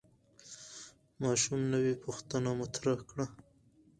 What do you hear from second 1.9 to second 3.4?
پوښتنه مطرح کړه